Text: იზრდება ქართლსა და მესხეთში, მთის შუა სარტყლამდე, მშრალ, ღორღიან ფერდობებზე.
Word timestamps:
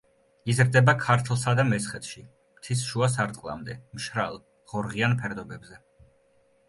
იზრდება 0.51 0.93
ქართლსა 1.01 1.51
და 1.59 1.65
მესხეთში, 1.73 2.23
მთის 2.61 2.81
შუა 2.93 3.11
სარტყლამდე, 3.17 3.77
მშრალ, 3.99 4.41
ღორღიან 4.73 5.15
ფერდობებზე. 5.21 5.79